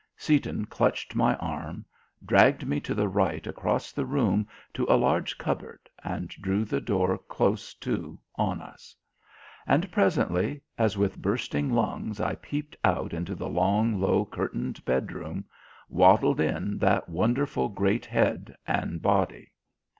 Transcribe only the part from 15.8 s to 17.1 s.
waddled in that